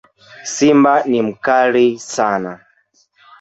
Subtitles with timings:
[0.43, 2.59] Simba ni mkali sana